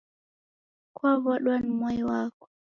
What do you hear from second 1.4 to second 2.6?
na mwai wako.